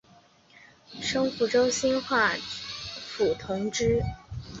[0.99, 2.29] 升福建兴化
[3.05, 4.01] 府同知。